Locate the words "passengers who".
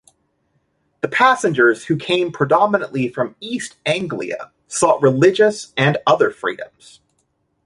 1.07-1.95